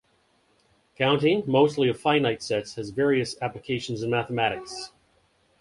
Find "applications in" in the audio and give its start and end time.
3.39-4.09